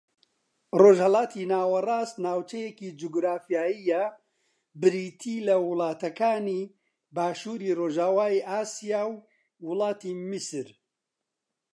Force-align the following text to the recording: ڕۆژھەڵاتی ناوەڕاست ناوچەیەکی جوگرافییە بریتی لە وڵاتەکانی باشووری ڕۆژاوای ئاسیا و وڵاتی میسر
ڕۆژھەڵاتی 0.79 1.43
ناوەڕاست 1.51 2.15
ناوچەیەکی 2.25 2.89
جوگرافییە 2.99 4.03
بریتی 4.81 5.35
لە 5.47 5.55
وڵاتەکانی 5.67 6.61
باشووری 7.15 7.75
ڕۆژاوای 7.79 8.45
ئاسیا 8.51 9.01
و 9.09 9.13
وڵاتی 9.67 10.11
میسر 10.29 10.67